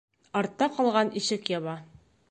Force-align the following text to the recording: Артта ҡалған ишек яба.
Артта 0.41 0.69
ҡалған 0.79 1.13
ишек 1.23 1.53
яба. 1.57 1.81